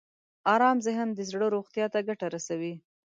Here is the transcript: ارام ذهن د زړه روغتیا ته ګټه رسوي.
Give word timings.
ارام 0.53 0.77
ذهن 0.87 1.07
د 1.13 1.19
زړه 1.29 1.47
روغتیا 1.55 1.85
ته 1.93 1.99
ګټه 2.07 2.27
رسوي. 2.35 2.73